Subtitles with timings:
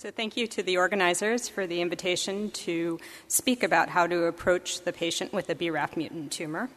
[0.00, 4.82] So, thank you to the organizers for the invitation to speak about how to approach
[4.82, 6.70] the patient with a BRAF mutant tumor.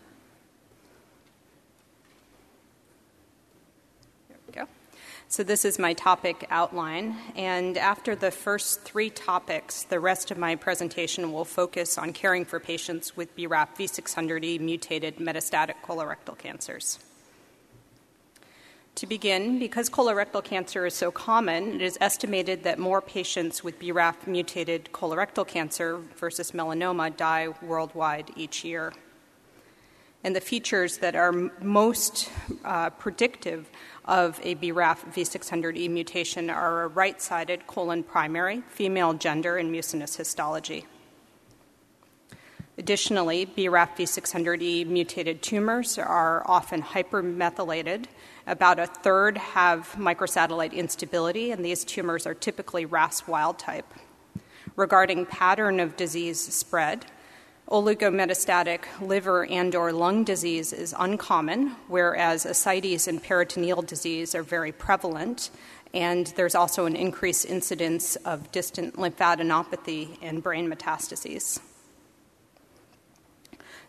[5.31, 7.15] So, this is my topic outline.
[7.37, 12.43] And after the first three topics, the rest of my presentation will focus on caring
[12.43, 16.99] for patients with BRAF V600E mutated metastatic colorectal cancers.
[18.95, 23.79] To begin, because colorectal cancer is so common, it is estimated that more patients with
[23.79, 28.93] BRAF mutated colorectal cancer versus melanoma die worldwide each year.
[30.23, 32.29] And the features that are most
[32.63, 33.71] uh, predictive
[34.05, 40.17] of a BRAF V600E mutation are a right sided colon primary, female gender, and mucinous
[40.17, 40.85] histology.
[42.77, 48.05] Additionally, BRAF V600E mutated tumors are often hypermethylated
[48.47, 53.85] about a third have microsatellite instability, and these tumors are typically RAS wild type.
[54.75, 57.05] Regarding pattern of disease spread,
[57.67, 64.71] oligometastatic liver and or lung disease is uncommon, whereas ascites and peritoneal disease are very
[64.71, 65.49] prevalent,
[65.93, 71.59] and there's also an increased incidence of distant lymphadenopathy and brain metastases.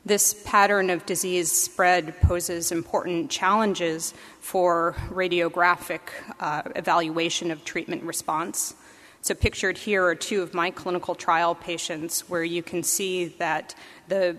[0.05, 6.01] This pattern of disease spread poses important challenges for radiographic
[6.41, 8.75] uh, evaluation of treatment response.
[9.21, 13.77] So, pictured here are two of my clinical trial patients where you can see that
[14.09, 14.37] the,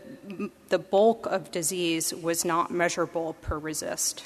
[0.67, 4.25] the bulk of disease was not measurable per RECIST.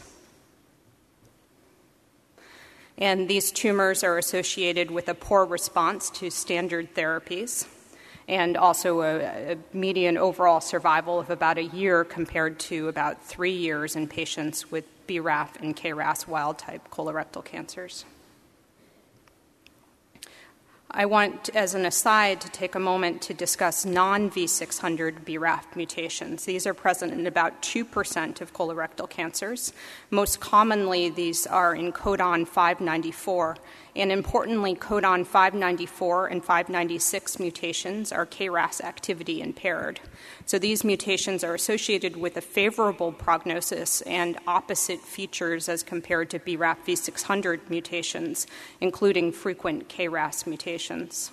[2.97, 7.67] And these tumors are associated with a poor response to standard therapies
[8.28, 13.56] and also a, a, median overall survival of about a year compared to about three
[13.56, 18.05] years in patients with BRAF and KRAS wild type colorectal cancers.
[20.89, 26.45] I want, as an aside, to take a moment to discuss non V600 BRAF mutations.
[26.45, 29.73] These are present in about 2% of colorectal cancers.
[30.11, 33.58] Most commonly, these are in codon 594,
[33.97, 39.99] and importantly, codon 594 and 596 mutations are kinase activity impaired.
[40.45, 46.39] So these mutations are associated with a favorable prognosis and opposite features as compared to
[46.39, 48.45] BRAF V600 mutations,
[48.80, 51.31] including frequent KRAS mutations.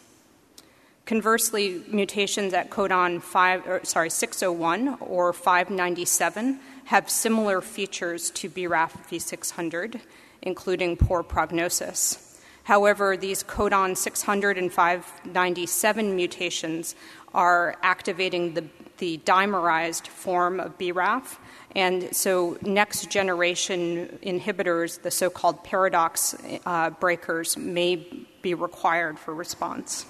[1.04, 8.92] Conversely, mutations at codon 5, or, sorry, 601 or 597 have similar features to BRAF
[9.10, 10.00] V600,
[10.40, 12.33] including poor prognosis.
[12.64, 16.94] However, these codon 600 and 597 mutations
[17.34, 18.64] are activating the,
[18.98, 21.36] the dimerized form of BRAF.
[21.76, 27.96] And so, next generation inhibitors, the so called paradox uh, breakers, may
[28.40, 30.06] be required for response.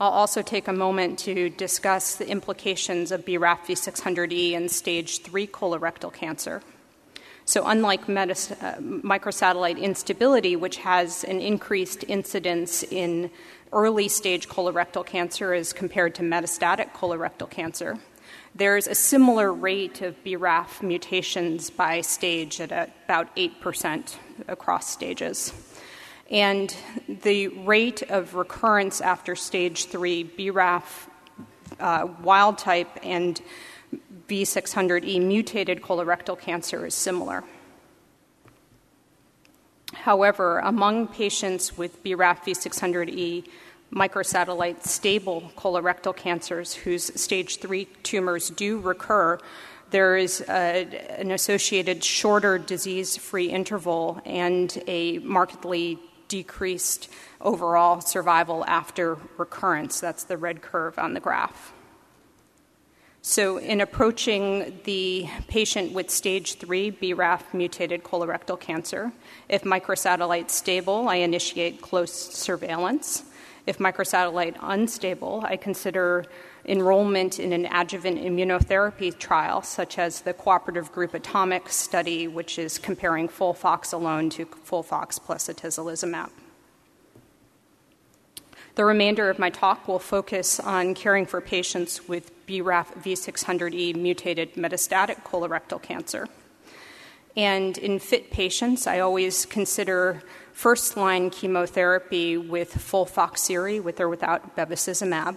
[0.00, 5.46] I'll also take a moment to discuss the implications of BRAF V600E in stage 3
[5.46, 6.62] colorectal cancer.
[7.46, 13.30] So, unlike uh, microsatellite instability, which has an increased incidence in
[13.70, 17.98] early stage colorectal cancer as compared to metastatic colorectal cancer,
[18.54, 22.72] there's a similar rate of BRAF mutations by stage at
[23.04, 24.16] about 8%
[24.48, 25.52] across stages.
[26.30, 26.74] And
[27.06, 31.08] the rate of recurrence after stage three, BRAF
[31.78, 33.40] uh, wild type and
[34.28, 37.44] V600E mutated colorectal cancer is similar.
[39.92, 43.46] However, among patients with BRAF V600E
[43.92, 49.38] microsatellite stable colorectal cancers whose stage 3 tumors do recur,
[49.90, 55.98] there is a, an associated shorter disease free interval and a markedly
[56.28, 57.08] decreased
[57.40, 60.00] overall survival after recurrence.
[60.00, 61.72] That's the red curve on the graph.
[63.26, 69.12] So, in approaching the patient with stage 3 BRAF mutated colorectal cancer,
[69.48, 73.22] if microsatellite stable, I initiate close surveillance.
[73.66, 76.26] If microsatellite unstable, I consider
[76.66, 82.76] enrollment in an adjuvant immunotherapy trial, such as the cooperative group ATOMIC study, which is
[82.76, 86.28] comparing FOLFOX alone to FOLFOX plus atezolizumab.
[88.74, 94.54] The remainder of my talk will focus on caring for patients with BRAF V600E mutated
[94.54, 96.26] metastatic colorectal cancer.
[97.36, 100.22] And in fit patients, I always consider
[100.52, 105.36] first line chemotherapy with full FOLFOXIRI, with or without bevacizumab,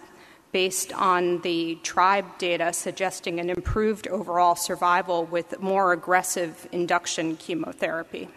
[0.51, 8.29] based on the TRIBE data suggesting an improved overall survival with more aggressive induction chemotherapy.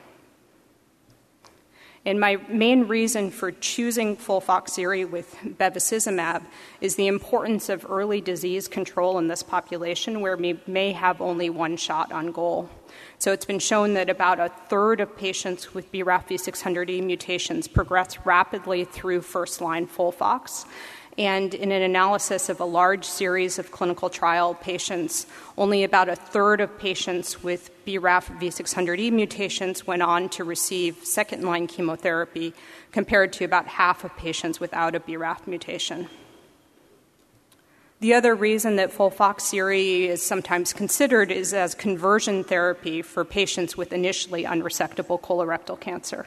[2.06, 6.43] And my main reason for choosing FOLFOXIRI with bevacizumab
[6.81, 11.50] is the importance of early disease control in this population where we may have only
[11.50, 12.70] one shot on goal.
[13.19, 18.17] So it's been shown that about a third of patients with BRAF V600E mutations progress
[18.25, 20.64] rapidly through first line FOLFOX.
[21.19, 25.27] And in an analysis of a large series of clinical trial patients,
[25.59, 31.43] only about a third of patients with BRAF V600E mutations went on to receive second
[31.43, 32.55] line chemotherapy,
[32.93, 36.09] compared to about half of patients without a BRAF mutation.
[38.01, 43.93] The other reason that FOLFOXIRI is sometimes considered is as conversion therapy for patients with
[43.93, 46.27] initially unresectable colorectal cancer.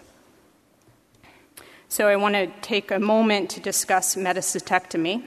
[1.94, 5.24] So I want to take a moment to discuss metastotectomy.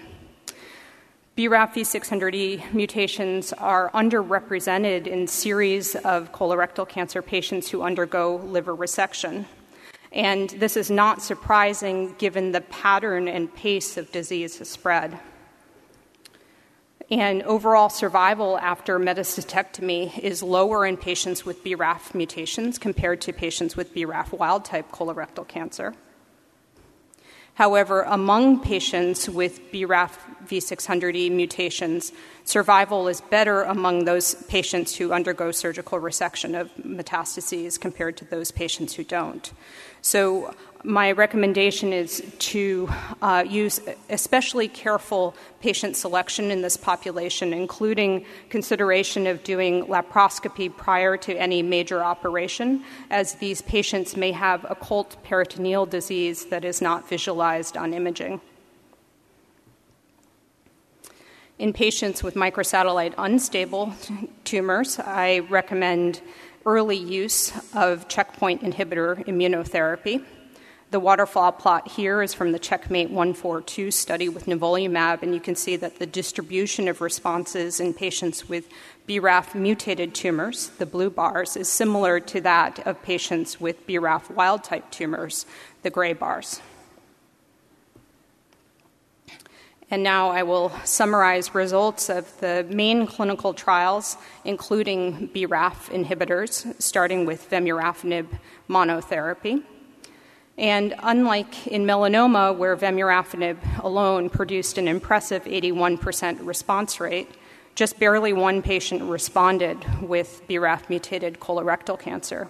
[1.36, 9.44] BRAF V600E mutations are underrepresented in series of colorectal cancer patients who undergo liver resection.
[10.10, 15.20] And this is not surprising given the pattern and pace of disease spread.
[17.12, 23.76] And overall survival after metastotectomy is lower in patients with BRAF mutations compared to patients
[23.76, 25.94] with BRAF wild type colorectal cancer.
[27.56, 32.12] However, among patients with BRAF V600E mutations,
[32.44, 38.50] survival is better among those patients who undergo surgical resection of metastases compared to those
[38.50, 39.52] patients who don't.
[40.08, 40.54] So,
[40.84, 42.88] my recommendation is to
[43.20, 51.16] uh, use especially careful patient selection in this population, including consideration of doing laparoscopy prior
[51.16, 57.08] to any major operation, as these patients may have occult peritoneal disease that is not
[57.08, 58.40] visualized on imaging.
[61.58, 63.92] In patients with microsatellite unstable
[64.44, 66.20] tumors, I recommend
[66.66, 70.24] early use of checkpoint inhibitor immunotherapy.
[70.90, 75.54] The waterfall plot here is from the Checkmate 142 study with nivolumab, and you can
[75.56, 78.68] see that the distribution of responses in patients with
[79.08, 84.62] BRAF mutated tumors, the blue bars, is similar to that of patients with BRAF wild
[84.62, 85.44] type tumors,
[85.82, 86.60] the gray bars.
[89.88, 97.24] And now I will summarize results of the main clinical trials, including BRAF inhibitors, starting
[97.24, 98.26] with vemurafenib
[98.68, 99.62] monotherapy.
[100.58, 107.28] And unlike in melanoma, where vemurafenib alone produced an impressive 81% response rate,
[107.76, 112.48] just barely one patient responded with BRAF mutated colorectal cancer.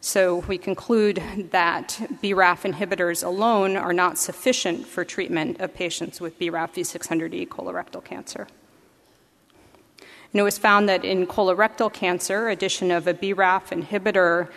[0.00, 6.38] So we conclude that BRAF inhibitors alone are not sufficient for treatment of patients with
[6.38, 8.46] BRAF V600E colorectal cancer.
[10.32, 14.48] And it was found that in colorectal cancer, addition of a BRAF inhibitor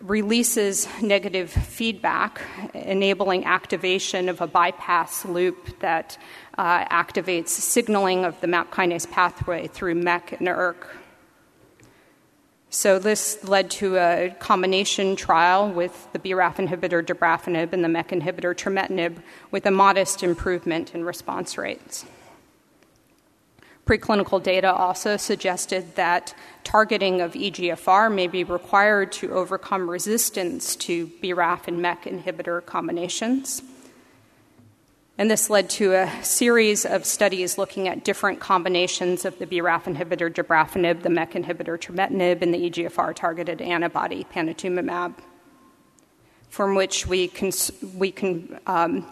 [0.00, 2.40] releases negative feedback,
[2.74, 6.18] enabling activation of a bypass loop that
[6.58, 11.01] uh, activates signaling of the MAP kinase pathway through MEK and ERK.
[12.74, 18.08] So this led to a combination trial with the BRAF inhibitor dabrafenib and the MEK
[18.08, 19.18] inhibitor trametinib
[19.50, 22.06] with a modest improvement in response rates.
[23.84, 26.34] Preclinical data also suggested that
[26.64, 33.62] targeting of EGFR may be required to overcome resistance to BRAF and MEK inhibitor combinations.
[35.18, 39.84] And this led to a series of studies looking at different combinations of the BRAF
[39.84, 45.14] inhibitor dabrafenib, the MEK inhibitor trametinib, and the EGFR targeted antibody panitumumab,
[46.48, 49.06] from which we, cons- we, can, um,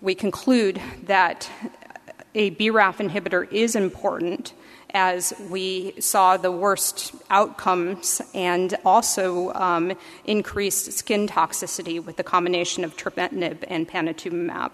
[0.00, 1.48] we conclude that
[2.34, 4.54] a BRAF inhibitor is important
[4.90, 9.92] as we saw the worst outcomes and also um,
[10.24, 14.72] increased skin toxicity with the combination of trametinib and panitumumab.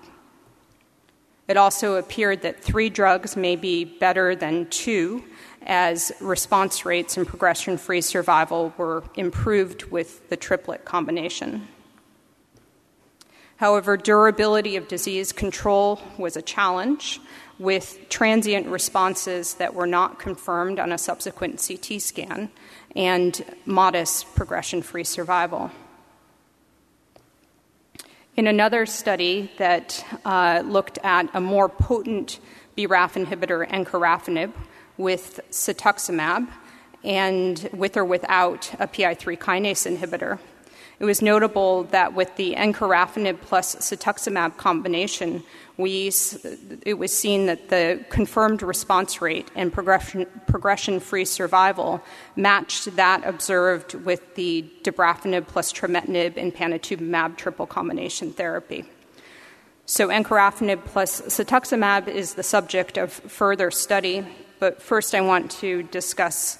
[1.46, 5.24] It also appeared that three drugs may be better than two,
[5.66, 11.68] as response rates and progression free survival were improved with the triplet combination.
[13.56, 17.20] However, durability of disease control was a challenge,
[17.58, 22.50] with transient responses that were not confirmed on a subsequent CT scan
[22.96, 25.70] and modest progression free survival.
[28.36, 32.40] In another study that uh, looked at a more potent
[32.76, 34.52] BRAF inhibitor, encorafenib,
[34.96, 36.48] with cetuximab,
[37.04, 40.40] and with or without a PI3 kinase inhibitor,
[41.00, 45.42] It was notable that with the encorafenib plus cetuximab combination,
[45.76, 46.12] we,
[46.86, 52.00] it was seen that the confirmed response rate and progression, progression-free survival
[52.36, 58.84] matched that observed with the dabrafenib plus trametinib and panitumumab triple combination therapy.
[59.86, 64.24] So encorafenib plus cetuximab is the subject of further study,
[64.60, 66.58] but first I want to discuss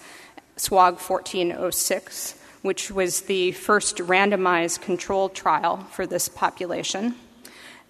[0.57, 7.15] SWOG 1406, which was the first randomized controlled trial for this population.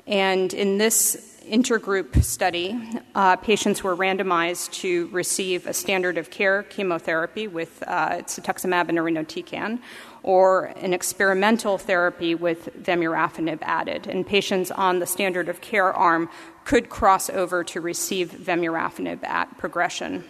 [0.04, 2.76] And in this intergroup study,
[3.14, 8.99] uh, patients were randomized to receive a standard of care chemotherapy with uh, cetuximab and
[8.99, 9.78] irinotecan,
[10.25, 14.09] or an experimental therapy with vemurafenib added.
[14.09, 16.28] And patients on the standard of care arm
[16.64, 20.25] could cross over to receive vemurafenib at progression.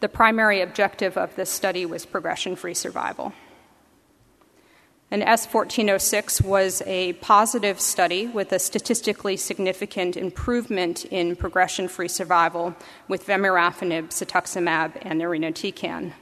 [0.00, 3.32] The primary objective of this study was progression free survival.
[5.10, 12.74] And S1406 was a positive study with a statistically significant improvement in progression free survival
[13.06, 16.14] with vemurafenib, cetuximab, and irinotecan.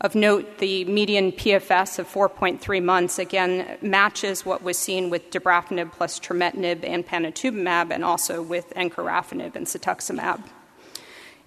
[0.00, 5.92] Of note, the median PFS of 4.3 months again matches what was seen with dabrafenib
[5.92, 10.42] plus trametinib and panitumumab, and also with encorafenib and cetuximab.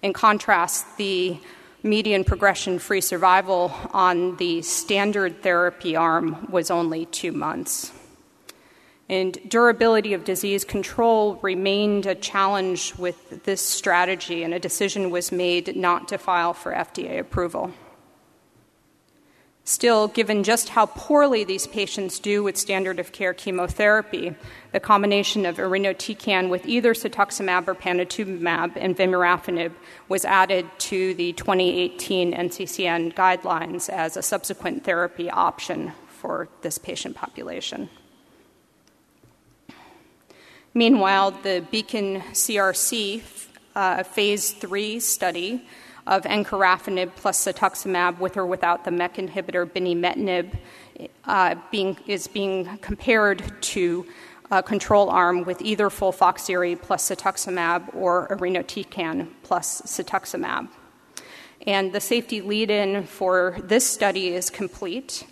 [0.01, 1.37] In contrast, the
[1.83, 7.91] median progression free survival on the standard therapy arm was only two months.
[9.09, 15.31] And durability of disease control remained a challenge with this strategy, and a decision was
[15.31, 17.71] made not to file for FDA approval.
[19.67, 24.33] Still, given just how poorly these patients do with standard of care chemotherapy,
[24.71, 29.73] the combination of irinotecan with either cetuximab or panitumumab and vemurafenib
[30.07, 37.17] was added to the 2018 NCCN guidelines as a subsequent therapy option for this patient
[37.17, 37.89] population.
[40.73, 43.21] Meanwhile, the Beacon CRC
[43.75, 45.67] uh, phase 3 study
[46.07, 50.57] of encorafenib plus cetuximab with or without the MEK inhibitor binimetinib
[51.25, 54.05] uh, being, is being compared to
[54.49, 60.69] a control arm with either FOLFOXIRI plus cetuximab or irinotecan plus cetuximab.
[61.65, 65.25] And the safety lead in for this study is complete.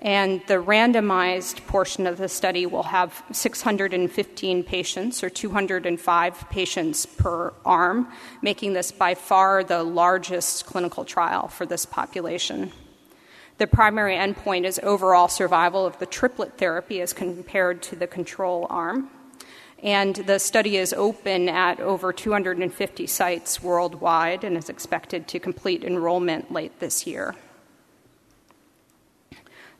[0.00, 7.52] And the randomized portion of the study will have 615 patients, or 205 patients per
[7.66, 8.08] arm,
[8.40, 12.72] making this by far the largest clinical trial for this population.
[13.58, 18.66] The primary endpoint is overall survival of the triplet therapy as compared to the control
[18.70, 19.10] arm.
[19.82, 25.84] And the study is open at over 250 sites worldwide and is expected to complete
[25.84, 27.34] enrollment late this year.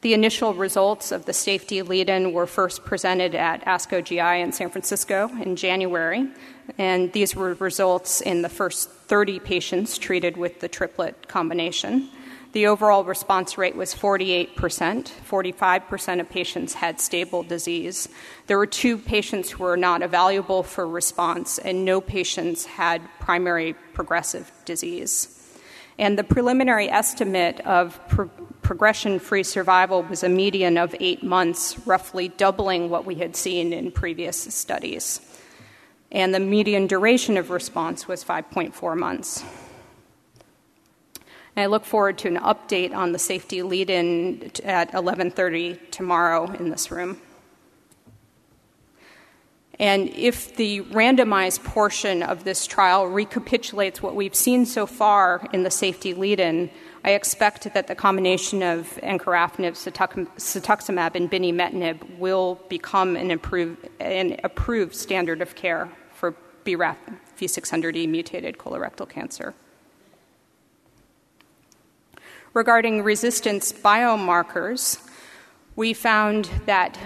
[0.03, 4.51] The initial results of the safety lead in were first presented at ASCO GI in
[4.53, 6.27] San Francisco in January,
[6.79, 12.09] and these were results in the first 30 patients treated with the triplet combination.
[12.53, 14.55] The overall response rate was 48%.
[14.55, 18.09] 45% of patients had stable disease.
[18.47, 23.75] There were two patients who were not evaluable for response, and no patients had primary
[23.93, 25.37] progressive disease.
[25.99, 28.01] And the preliminary estimate of
[28.71, 33.73] progression free survival was a median of eight months, roughly doubling what we had seen
[33.73, 35.21] in previous studies.
[36.13, 39.43] And the median duration of response was 5.4 months.
[41.57, 46.49] And I look forward to an update on the safety lead in at 11:30 tomorrow
[46.53, 47.21] in this room.
[49.81, 55.65] And if the randomized portion of this trial recapitulates what we've seen so far in
[55.65, 56.71] the safety lead in,
[57.03, 63.31] I expect that the combination of encorafenib, cetuximab, and binimetinib will become an,
[64.01, 66.97] an approved standard of care for BRAF
[67.39, 69.55] V600E mutated colorectal cancer.
[72.53, 75.01] Regarding resistance biomarkers,
[75.77, 76.99] we found that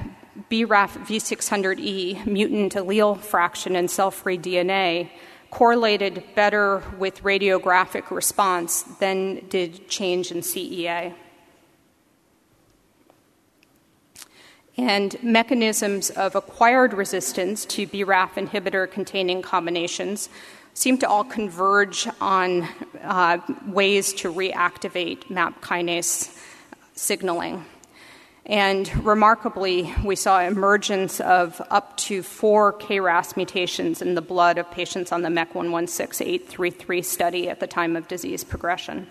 [0.51, 5.11] BRAF V600E mutant allele fraction and cell free DNA
[5.55, 11.15] correlated better with radiographic response than did change in CEA.
[14.77, 20.29] And mechanisms of acquired resistance to BRAF inhibitor containing combinations
[20.75, 22.67] seem to all converge on
[23.05, 26.37] uh, ways to reactivate MAP kinase
[26.97, 27.65] signaling.
[28.47, 34.71] And remarkably, we saw emergence of up to four KRAS mutations in the blood of
[34.71, 39.07] patients on the MEK 116833 study at the time of disease progression.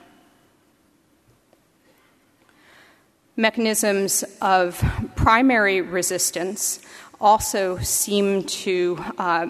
[3.35, 4.83] Mechanisms of
[5.15, 6.79] primary resistance
[7.19, 9.47] also seem to, uh,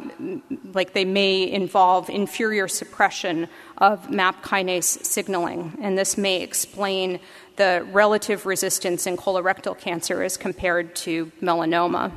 [0.74, 3.50] like they may involve inferior suppression
[3.80, 7.20] of MAP kinase signaling, and this may explain
[7.56, 12.12] the relative resistance in colorectal cancer as compared to melanoma.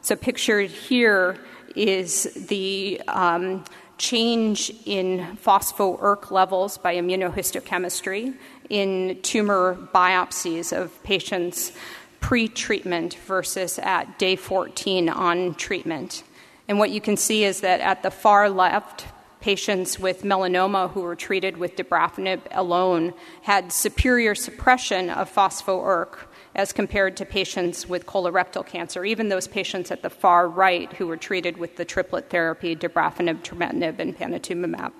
[0.00, 1.38] So, pictured here
[1.74, 3.64] is the um,
[3.98, 8.34] change in phospho ERK levels by immunohistochemistry
[8.68, 11.72] in tumor biopsies of patients
[12.20, 16.24] pre treatment versus at day 14 on treatment.
[16.68, 19.04] And what you can see is that at the far left,
[19.42, 26.32] patients with melanoma who were treated with dabrafenib alone had superior suppression of phospho ERK
[26.54, 31.06] as compared to patients with colorectal cancer, even those patients at the far right who
[31.06, 34.92] were treated with the triplet therapy dabrafenib, trametinib, and panitumumab.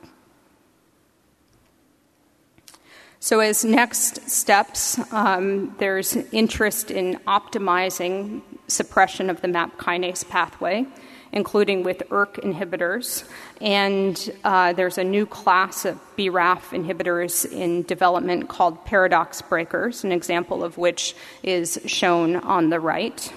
[3.21, 10.87] So, as next steps, um, there's interest in optimizing suppression of the MAP kinase pathway,
[11.33, 13.25] including with ERK inhibitors.
[13.61, 20.13] And uh, there's a new class of BRAF inhibitors in development called paradox breakers, an
[20.13, 23.33] example of which is shown on the right.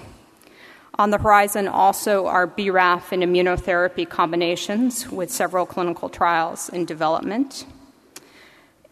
[0.98, 7.66] On the horizon also are BRAF and immunotherapy combinations with several clinical trials in development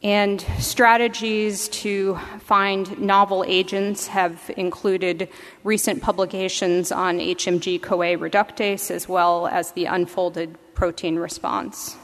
[0.05, 5.31] and strategies to find novel agents have included
[5.65, 11.97] recent publications on HMG CoA reductase as well as the unfolded protein response.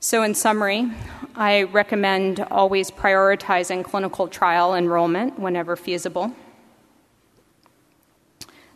[0.00, 0.86] So, in summary,
[1.34, 6.36] I recommend always prioritizing clinical trial enrollment whenever feasible.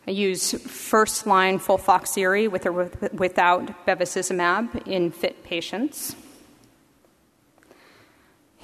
[0.07, 6.17] I use first line FOLFOXIRI with or without bevacizumab in fit patients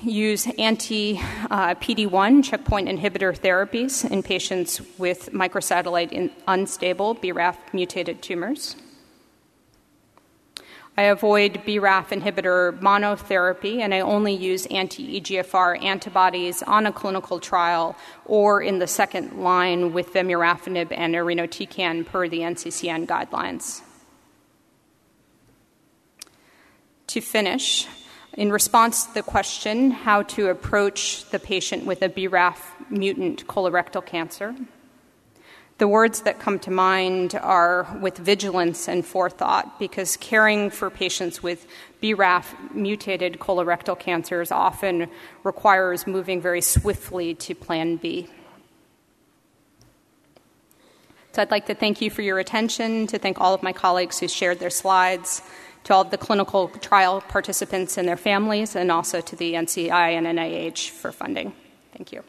[0.02, 1.18] use anti
[1.50, 8.76] uh, PD1 checkpoint inhibitor therapies in patients with microsatellite unstable BRAF mutated tumors.
[10.98, 17.38] I avoid BRAF inhibitor monotherapy and I only use anti EGFR antibodies on a clinical
[17.38, 23.82] trial or in the second line with vemurafenib and irinotecan per the NCCN guidelines.
[27.08, 27.86] To finish,
[28.36, 32.58] in response to the question how to approach the patient with a BRAF
[32.90, 34.54] mutant colorectal cancer,
[35.78, 41.42] the words that come to mind are with vigilance and forethought because caring for patients
[41.42, 41.66] with
[42.02, 45.08] BRAF mutated colorectal cancers often
[45.42, 48.28] requires moving very swiftly to plan B.
[51.32, 54.18] So I'd like to thank you for your attention, to thank all of my colleagues
[54.18, 55.42] who shared their slides
[55.86, 60.10] to all of the clinical trial participants and their families, and also to the NCI
[60.18, 61.52] and NIH for funding.
[61.92, 62.24] Thank you.